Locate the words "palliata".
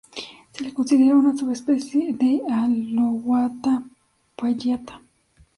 4.35-4.99